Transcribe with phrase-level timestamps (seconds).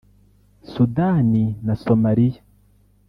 [0.71, 2.41] Sudani na Somalia